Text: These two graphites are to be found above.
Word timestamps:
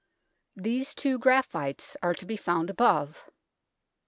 These 0.55 0.95
two 0.95 1.19
graphites 1.19 1.95
are 2.01 2.15
to 2.15 2.25
be 2.25 2.35
found 2.35 2.71
above. 2.71 3.23